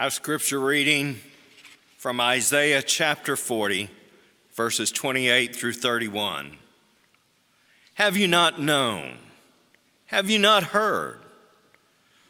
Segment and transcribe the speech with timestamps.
[0.00, 1.20] Our scripture reading
[1.98, 3.90] from Isaiah chapter 40,
[4.54, 6.56] verses 28 through 31.
[7.96, 9.18] Have you not known?
[10.06, 11.18] Have you not heard?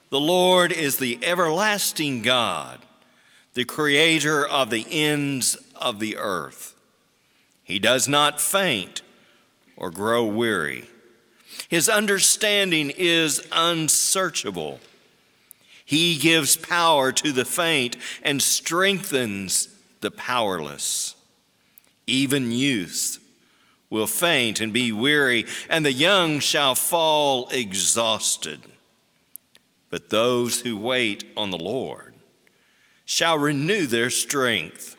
[0.08, 2.80] The Lord is the everlasting God,
[3.54, 6.74] the creator of the ends of the earth.
[7.62, 9.02] He does not faint
[9.76, 10.90] or grow weary.
[11.68, 14.80] His understanding is unsearchable.
[15.90, 19.68] He gives power to the faint and strengthens
[20.02, 21.16] the powerless.
[22.06, 23.18] Even youth
[23.90, 28.60] will faint and be weary, and the young shall fall exhausted.
[29.90, 32.14] But those who wait on the Lord
[33.04, 34.94] shall renew their strength.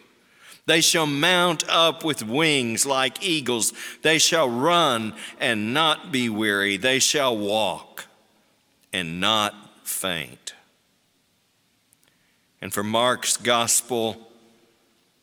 [0.65, 3.71] They shall mount up with wings like eagles.
[4.01, 6.76] They shall run and not be weary.
[6.76, 8.07] They shall walk
[8.91, 10.53] and not faint.
[12.61, 14.27] And from Mark's Gospel,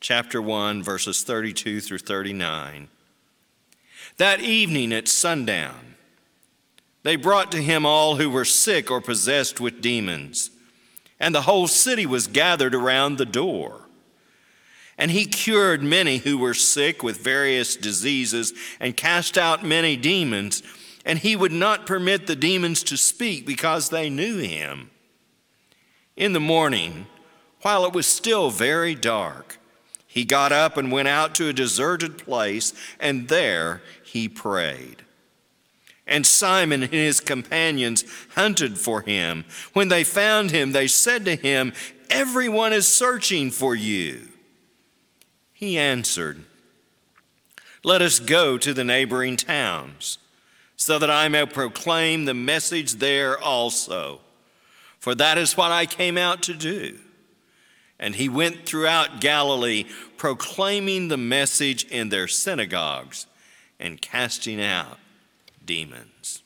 [0.00, 2.88] chapter 1, verses 32 through 39.
[4.16, 5.94] That evening at sundown,
[7.04, 10.50] they brought to him all who were sick or possessed with demons,
[11.20, 13.82] and the whole city was gathered around the door.
[14.96, 20.64] And he cured many who were sick with various diseases and cast out many demons,
[21.04, 24.90] and he would not permit the demons to speak because they knew him.
[26.16, 27.06] In the morning,
[27.62, 29.58] while it was still very dark,
[30.06, 35.04] he got up and went out to a deserted place, and there he prayed.
[36.06, 39.44] And Simon and his companions hunted for him.
[39.74, 41.74] When they found him, they said to him,
[42.08, 44.28] Everyone is searching for you.
[45.52, 46.44] He answered,
[47.84, 50.18] Let us go to the neighboring towns,
[50.76, 54.20] so that I may proclaim the message there also.
[54.98, 56.98] For that is what I came out to do.
[58.00, 59.84] And he went throughout Galilee,
[60.16, 63.26] proclaiming the message in their synagogues
[63.80, 64.98] and casting out
[65.64, 66.42] demons.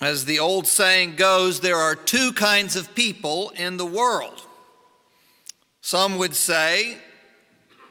[0.00, 4.42] As the old saying goes, there are two kinds of people in the world.
[5.80, 6.98] Some would say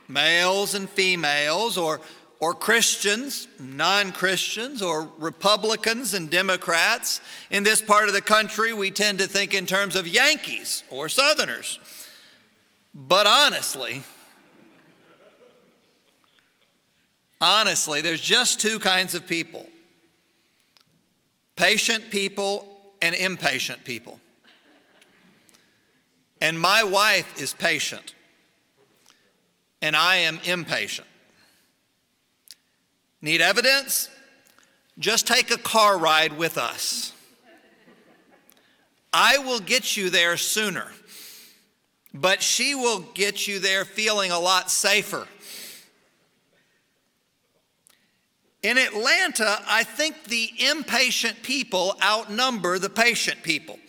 [0.07, 2.01] males and females, or
[2.43, 7.21] or Christians, non Christians, or Republicans and Democrats.
[7.49, 11.07] In this part of the country, we tend to think in terms of Yankees or
[11.07, 11.79] Southerners.
[12.93, 14.03] But honestly,
[17.39, 19.65] honestly, there's just two kinds of people
[21.55, 22.67] patient people
[23.01, 24.19] and impatient people.
[26.41, 28.13] And my wife is patient,
[29.81, 31.07] and I am impatient.
[33.23, 34.09] Need evidence?
[34.99, 37.13] Just take a car ride with us.
[39.13, 40.91] I will get you there sooner,
[42.13, 45.25] but she will get you there feeling a lot safer.
[48.61, 53.79] In Atlanta, I think the impatient people outnumber the patient people.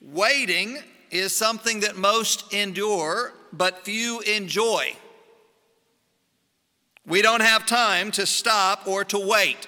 [0.00, 0.78] Waiting
[1.10, 4.94] is something that most endure, but few enjoy.
[7.06, 9.66] We don't have time to stop or to wait.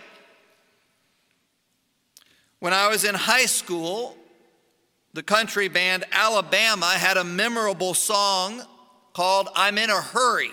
[2.60, 4.16] When I was in high school,
[5.14, 8.62] the country band Alabama had a memorable song
[9.12, 10.52] called I'm in a Hurry.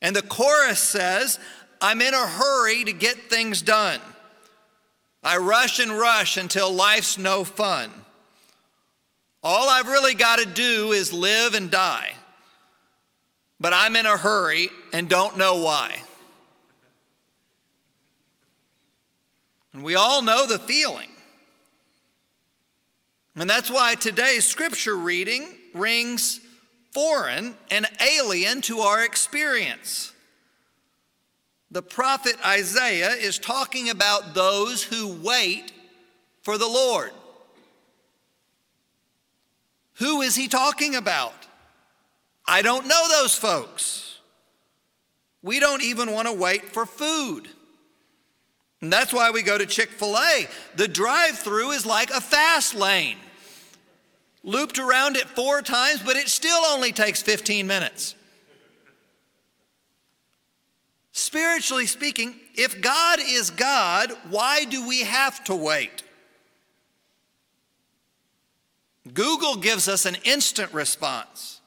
[0.00, 1.38] And the chorus says,
[1.80, 4.00] I'm in a hurry to get things done.
[5.22, 7.90] I rush and rush until life's no fun.
[9.42, 12.12] All I've really got to do is live and die
[13.60, 15.94] but I'm in a hurry and don't know why.
[19.72, 21.10] And we all know the feeling.
[23.36, 26.40] And that's why today's scripture reading rings
[26.92, 30.12] foreign and alien to our experience.
[31.70, 35.72] The prophet Isaiah is talking about those who wait
[36.42, 37.12] for the Lord.
[39.94, 41.39] Who is he talking about?
[42.50, 44.18] I don't know those folks.
[45.40, 47.48] We don't even want to wait for food.
[48.80, 50.48] And that's why we go to Chick fil A.
[50.74, 53.18] The drive through is like a fast lane.
[54.42, 58.16] Looped around it four times, but it still only takes 15 minutes.
[61.12, 66.02] Spiritually speaking, if God is God, why do we have to wait?
[69.14, 71.59] Google gives us an instant response.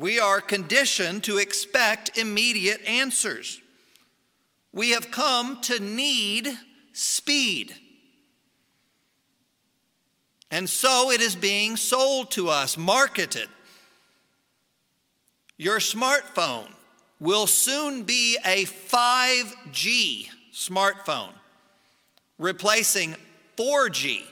[0.00, 3.60] We are conditioned to expect immediate answers.
[4.72, 6.48] We have come to need
[6.94, 7.74] speed.
[10.50, 13.50] And so it is being sold to us, marketed.
[15.58, 16.72] Your smartphone
[17.20, 21.34] will soon be a 5G smartphone,
[22.38, 23.16] replacing
[23.58, 24.22] 4G.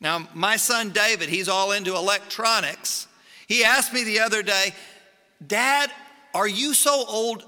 [0.00, 3.08] Now, my son David, he's all into electronics.
[3.52, 4.72] He asked me the other day,
[5.46, 5.90] Dad,
[6.32, 7.44] are you so old?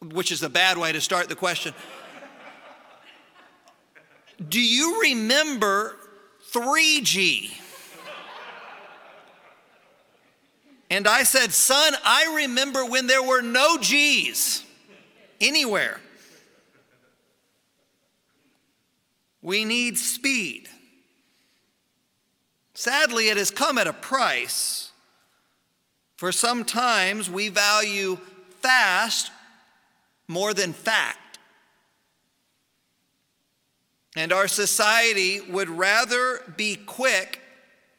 [0.00, 1.74] Which is a bad way to start the question.
[4.48, 5.96] Do you remember
[6.52, 7.50] 3G?
[10.90, 14.62] And I said, Son, I remember when there were no G's
[15.40, 16.00] anywhere.
[19.40, 20.68] We need speed.
[22.74, 24.91] Sadly, it has come at a price.
[26.22, 28.16] For sometimes we value
[28.60, 29.32] fast
[30.28, 31.40] more than fact.
[34.14, 37.40] And our society would rather be quick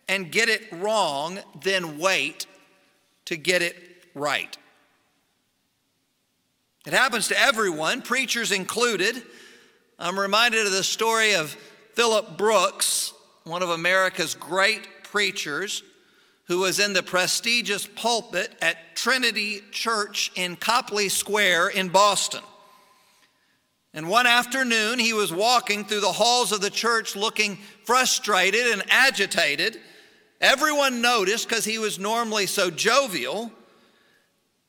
[0.08, 2.46] and get it wrong than wait
[3.25, 3.75] to get it
[4.16, 4.58] right.
[6.88, 9.22] It happens to everyone, preachers included.
[10.00, 11.58] I'm reminded of the story of
[11.92, 15.84] Philip Brooks, one of America's great preachers,
[16.45, 22.42] who was in the prestigious pulpit at Trinity Church in Copley Square in Boston.
[23.94, 28.84] And one afternoon, he was walking through the halls of the church looking frustrated and
[28.90, 29.80] agitated
[30.44, 33.50] Everyone noticed because he was normally so jovial.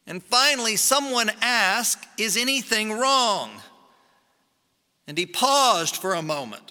[0.06, 3.50] And finally, someone asked, Is anything wrong?
[5.08, 6.70] And he paused for a moment.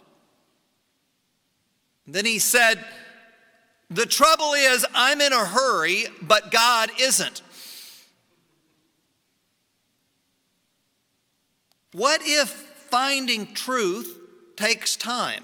[2.08, 2.84] Then he said,
[3.94, 7.44] The trouble is, I'm in a hurry, but God isn't.
[11.92, 14.18] What if finding truth
[14.56, 15.44] takes time?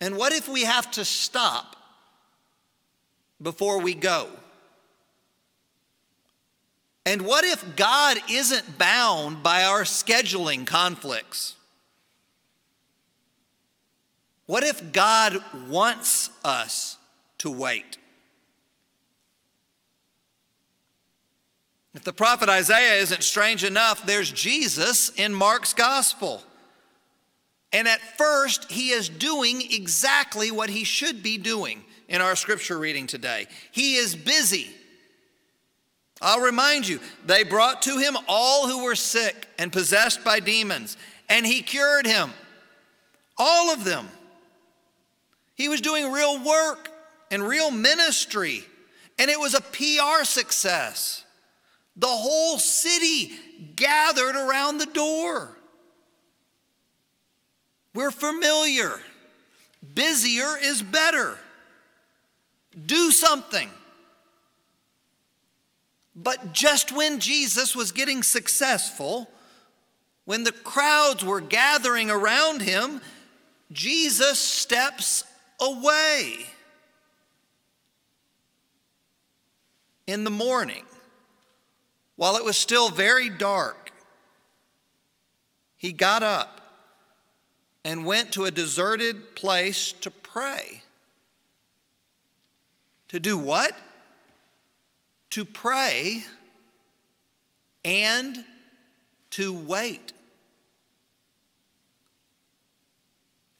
[0.00, 1.76] And what if we have to stop
[3.40, 4.26] before we go?
[7.06, 11.54] And what if God isn't bound by our scheduling conflicts?
[14.52, 16.98] What if God wants us
[17.38, 17.96] to wait?
[21.94, 26.42] If the prophet Isaiah isn't strange enough, there's Jesus in Mark's gospel.
[27.72, 32.78] And at first, he is doing exactly what he should be doing in our scripture
[32.78, 33.46] reading today.
[33.70, 34.68] He is busy.
[36.20, 40.98] I'll remind you, they brought to him all who were sick and possessed by demons,
[41.30, 42.34] and he cured him.
[43.38, 44.08] All of them.
[45.54, 46.90] He was doing real work
[47.30, 48.64] and real ministry,
[49.18, 51.24] and it was a PR success.
[51.96, 53.32] The whole city
[53.76, 55.56] gathered around the door.
[57.94, 59.00] We're familiar.
[59.94, 61.38] Busier is better.
[62.86, 63.68] Do something.
[66.14, 69.30] But just when Jesus was getting successful,
[70.24, 73.00] when the crowds were gathering around him,
[73.70, 75.24] Jesus steps
[75.62, 76.46] away.
[80.06, 80.84] In the morning,
[82.16, 83.92] while it was still very dark,
[85.76, 86.60] he got up
[87.84, 90.82] and went to a deserted place to pray.
[93.08, 93.76] To do what?
[95.30, 96.24] To pray
[97.84, 98.44] and
[99.30, 100.12] to wait.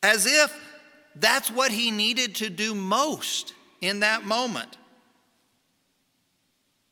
[0.03, 0.72] As if
[1.17, 4.77] that's what he needed to do most in that moment.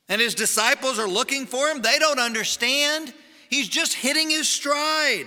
[0.09, 1.83] And his disciples are looking for him.
[1.83, 3.15] They don't understand.
[3.49, 5.27] He's just hitting his stride.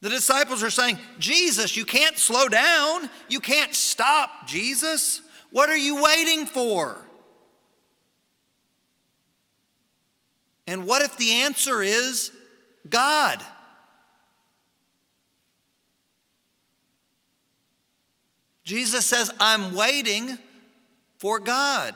[0.00, 3.10] The disciples are saying, Jesus, you can't slow down.
[3.28, 5.22] You can't stop, Jesus.
[5.50, 7.04] What are you waiting for?
[10.66, 12.30] And what if the answer is
[12.88, 13.42] God?
[18.66, 20.38] Jesus says, I'm waiting
[21.18, 21.94] for God.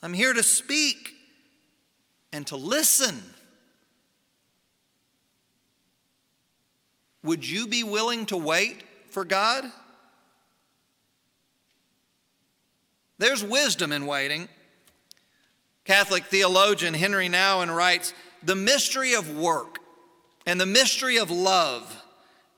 [0.00, 1.12] I'm here to speak
[2.32, 3.20] and to listen.
[7.24, 9.64] Would you be willing to wait for God?
[13.18, 14.48] There's wisdom in waiting.
[15.84, 19.78] Catholic theologian Henri Nouwen writes The mystery of work,
[20.46, 22.03] and the mystery of love,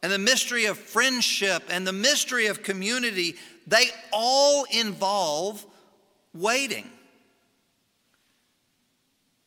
[0.06, 3.34] and the mystery of friendship, and the mystery of community,
[3.66, 5.66] they all involve
[6.32, 6.88] waiting.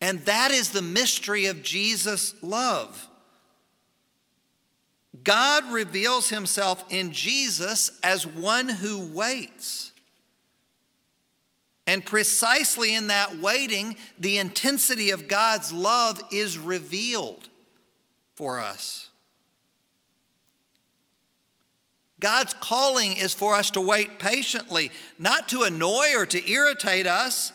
[0.01, 3.07] And that is the mystery of Jesus' love.
[5.23, 9.93] God reveals himself in Jesus as one who waits.
[11.87, 17.47] And precisely in that waiting, the intensity of God's love is revealed
[18.35, 19.05] for us.
[22.19, 27.53] God's calling is for us to wait patiently, not to annoy or to irritate us.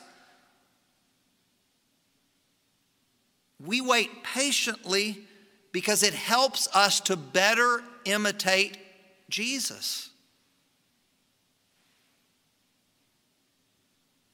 [3.64, 5.24] We wait patiently
[5.72, 8.78] because it helps us to better imitate
[9.28, 10.10] Jesus.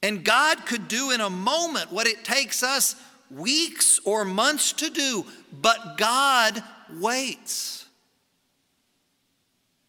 [0.03, 2.95] And God could do in a moment what it takes us
[3.29, 6.63] weeks or months to do, but God
[6.99, 7.80] waits.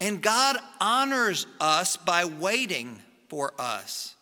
[0.02, 4.16] And God honors us by waiting for us.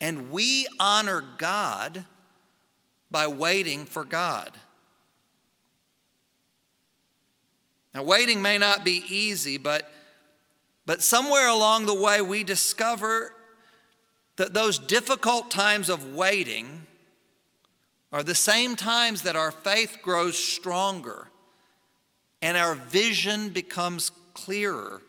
[0.00, 2.04] And we honor God
[3.12, 4.50] by waiting for God.
[7.94, 9.88] Now, waiting may not be easy, but,
[10.84, 13.32] but somewhere along the way we discover
[14.34, 16.88] that those difficult times of waiting
[18.10, 21.28] are the same times that our faith grows stronger
[22.40, 25.02] and our vision becomes clearer.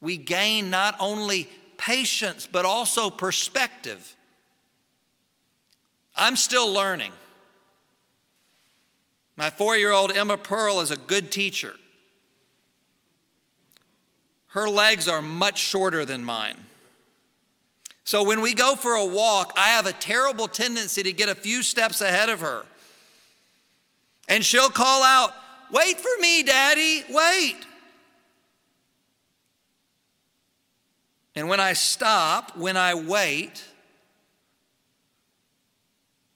[0.00, 1.48] We gain not only
[1.78, 4.14] patience, but also perspective.
[6.14, 7.12] I'm still learning.
[9.36, 11.74] My four year old Emma Pearl is a good teacher.
[14.48, 16.56] Her legs are much shorter than mine.
[18.04, 21.34] So when we go for a walk, I have a terrible tendency to get a
[21.34, 22.64] few steps ahead of her.
[24.28, 25.32] And she'll call out,
[25.72, 27.56] Wait for me, Daddy, wait.
[31.34, 33.62] And when I stop, when I wait,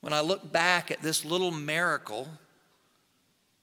[0.01, 2.29] when I look back at this little miracle,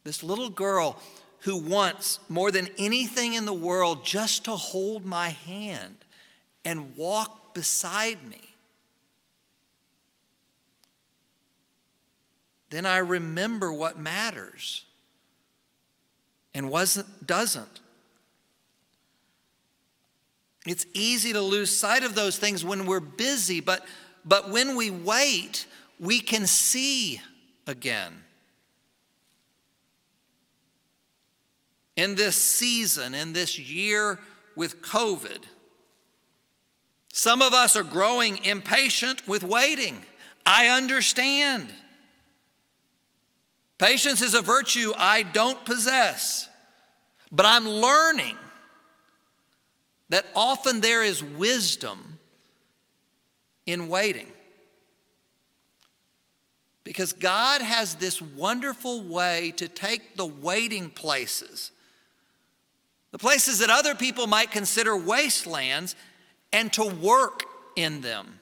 [0.04, 1.00] this little girl
[1.42, 5.98] who wants more than anything in the world just to hold my hand
[6.66, 8.42] and walk beside me,
[12.70, 14.86] then I remember what matters
[16.58, 17.82] and wasn't, doesn't.
[20.66, 23.86] It's easy to lose sight of those things when we're busy, but,
[24.26, 25.68] but when we wait,
[26.00, 27.22] we can see
[27.68, 28.24] again.
[31.96, 34.20] In this season, in this year
[34.56, 35.44] with COVID,
[37.14, 40.04] some of us are growing impatient with waiting.
[40.44, 41.72] I understand.
[43.78, 46.47] Patience is a virtue I don't possess,
[47.32, 48.38] but I'm learning
[50.10, 52.20] that often there is wisdom
[53.66, 54.32] in waiting.
[56.84, 61.72] Because God has this wonderful way to take the waiting places,
[63.12, 65.96] the places that other people might consider wastelands,
[66.54, 67.44] and to work
[67.76, 68.40] in them.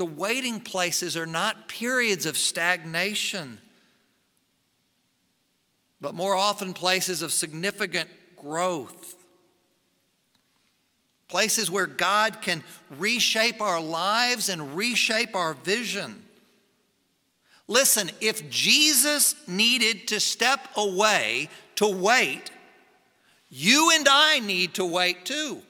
[0.00, 3.58] The waiting places are not periods of stagnation,
[6.00, 9.14] but more often places of significant growth
[11.28, 12.64] places where God can
[12.98, 16.24] reshape our lives and reshape our vision.
[17.68, 22.50] Listen, if Jesus needed to step away to wait,
[23.50, 25.60] you and I need to wait too.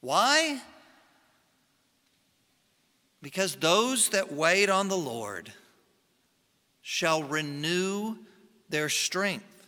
[0.00, 0.60] Why?
[3.26, 5.52] Because those that wait on the Lord
[6.80, 8.14] shall renew
[8.68, 9.66] their strength.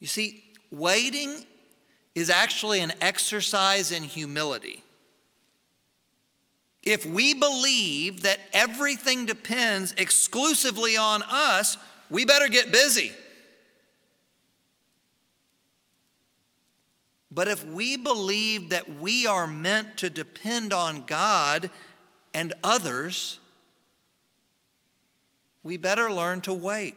[0.00, 1.46] You see, waiting
[2.14, 4.82] is actually an exercise in humility.
[6.82, 11.78] If we believe that everything depends exclusively on us,
[12.10, 13.12] we better get busy.
[17.36, 21.68] But if we believe that we are meant to depend on God
[22.32, 23.38] and others,
[25.62, 26.96] we better learn to wait.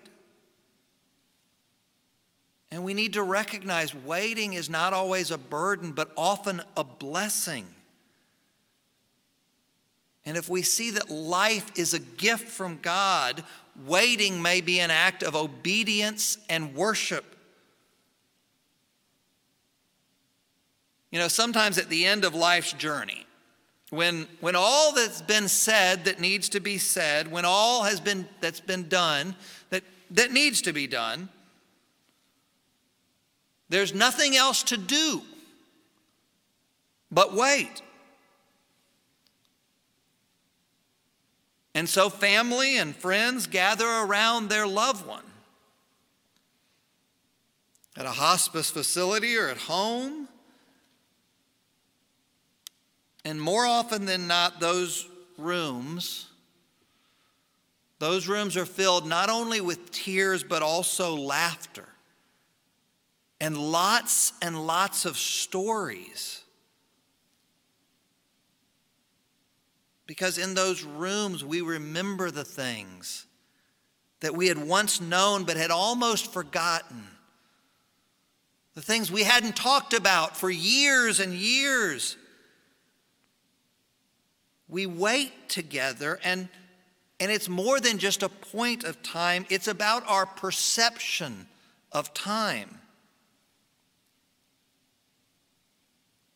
[2.71, 7.67] And we need to recognize waiting is not always a burden, but often a blessing.
[10.25, 13.43] And if we see that life is a gift from God,
[13.85, 17.35] waiting may be an act of obedience and worship.
[21.11, 23.25] You know, sometimes at the end of life's journey,
[23.89, 28.27] when, when all that's been said that needs to be said, when all has been
[28.39, 29.35] that's been done
[29.71, 31.29] that, that needs to be done,
[33.69, 35.21] There's nothing else to do
[37.11, 37.81] but wait.
[41.73, 45.23] And so family and friends gather around their loved one
[47.97, 50.28] at a hospice facility or at home.
[53.25, 55.07] And more often than not, those
[55.37, 56.27] rooms,
[57.99, 61.87] those rooms are filled not only with tears, but also laughter
[63.41, 66.41] and lots and lots of stories.
[70.05, 73.25] Because in those rooms, we remember the things
[74.21, 77.03] that we had once known but had almost forgotten.
[78.75, 82.17] The things we hadn't talked about for years and years.
[84.69, 86.47] We wait together, and,
[87.19, 91.47] and it's more than just a point of time, it's about our perception
[91.91, 92.79] of time.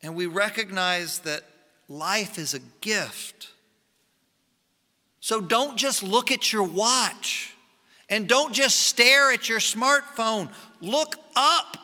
[0.02, 1.44] And we recognize that
[1.88, 3.50] life is a gift.
[5.22, 7.56] So don't just look at your watch
[8.10, 10.52] and don't just stare at your smartphone.
[10.82, 11.78] Look up.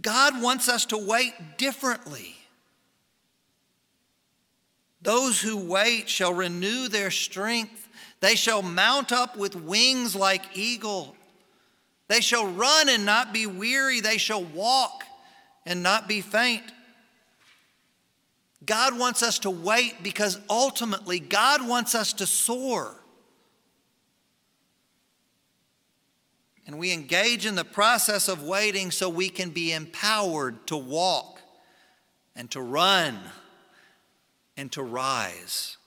[0.00, 2.34] God wants us to wait differently.
[5.02, 7.88] Those who wait shall renew their strength.
[8.20, 11.14] They shall mount up with wings like eagle.
[12.08, 14.00] They shall run and not be weary.
[14.00, 15.04] They shall walk
[15.64, 16.64] and not be faint.
[18.64, 22.94] God wants us to wait because ultimately God wants us to soar.
[26.66, 31.40] And we engage in the process of waiting so we can be empowered to walk
[32.36, 33.18] and to run
[34.58, 35.78] and to rise.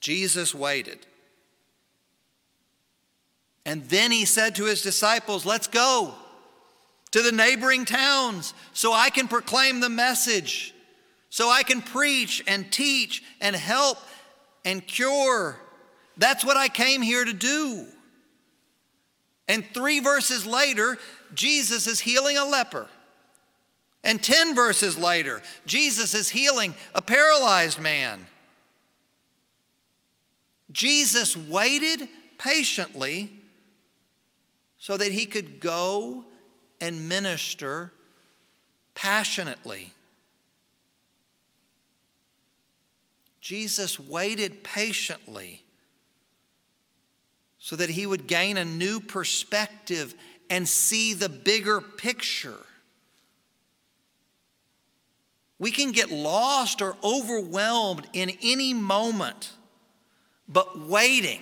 [0.00, 1.00] Jesus waited.
[3.66, 6.14] And then he said to his disciples, Let's go
[7.10, 10.74] to the neighboring towns so I can proclaim the message,
[11.28, 13.98] so I can preach and teach and help
[14.64, 15.58] and cure.
[16.16, 17.86] That's what I came here to do.
[19.48, 20.98] And three verses later,
[21.34, 22.88] Jesus is healing a leper.
[24.04, 28.26] And 10 verses later, Jesus is healing a paralyzed man.
[30.72, 33.30] Jesus waited patiently
[34.78, 36.24] so that he could go
[36.80, 37.92] and minister
[38.94, 39.92] passionately.
[43.40, 45.62] Jesus waited patiently
[47.58, 50.14] so that he would gain a new perspective
[50.50, 52.58] and see the bigger picture.
[55.62, 59.52] We can get lost or overwhelmed in any moment,
[60.48, 61.40] but waiting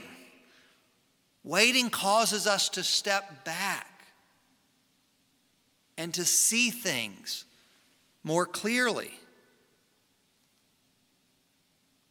[1.43, 3.87] Waiting causes us to step back
[5.97, 7.45] and to see things
[8.23, 9.11] more clearly.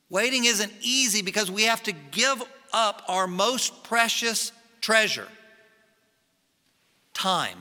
[0.09, 2.41] Waiting isn't easy because we have to give
[2.73, 5.27] up our most precious treasure
[7.13, 7.57] time.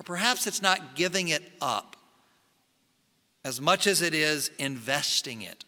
[0.00, 1.94] Or perhaps it's not giving it up
[3.44, 5.66] as much as it is investing it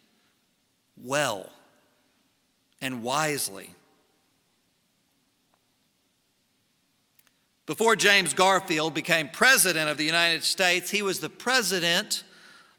[0.96, 1.50] well
[2.80, 3.74] and wisely.
[7.66, 12.24] Before James Garfield became president of the United States, he was the president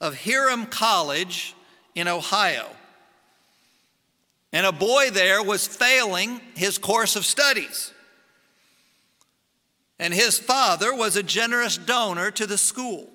[0.01, 1.53] of Hiram College
[1.93, 2.67] in Ohio.
[4.51, 7.92] And a boy there was failing his course of studies.
[9.99, 13.09] And his father was a generous donor to the school.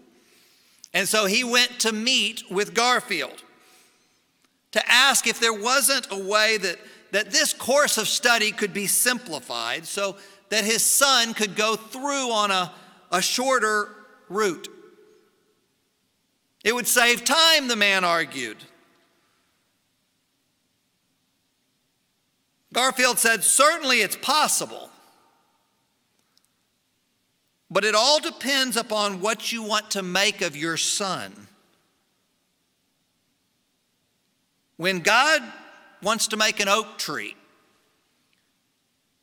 [0.95, 3.43] And so he went to meet with Garfield
[4.73, 6.79] to ask if there wasn't a way that,
[7.13, 10.17] that this course of study could be simplified so
[10.51, 12.73] that his son could go through on a,
[13.11, 13.95] a shorter
[14.29, 14.69] route.
[16.65, 18.59] It would save time, the man argued.
[22.73, 24.91] Garfield said, Certainly it's possible,
[27.71, 31.49] but it all depends upon what you want to make of your son.
[34.77, 35.43] When God
[36.03, 37.37] wants to make an oak tree,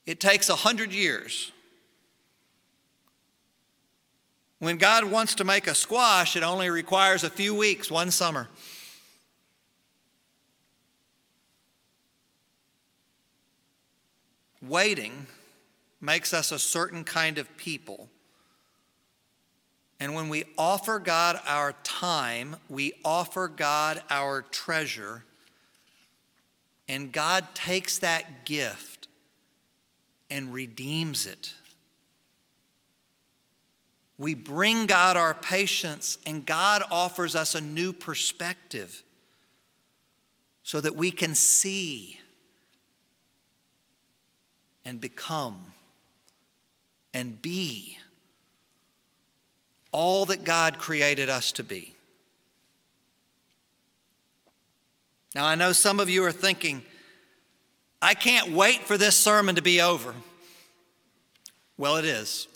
[0.06, 1.52] it takes a hundred years.
[4.60, 8.48] When God wants to make a squash, it only requires a few weeks, one summer.
[14.62, 15.28] Waiting
[16.02, 18.10] makes us a certain kind of people.
[20.00, 25.24] And when we offer God our time, we offer God our treasure
[26.88, 29.08] and God takes that gift
[30.30, 31.54] and redeems it.
[34.18, 39.04] We bring God our patience, and God offers us a new perspective
[40.64, 42.20] so that we can see
[44.86, 45.74] and become
[47.14, 47.98] and be
[49.96, 51.94] all that God created us to be.
[55.34, 56.84] Now, I know some of you are thinking,
[58.02, 60.14] I can't wait for this sermon to be over.
[61.78, 62.50] Well, it is.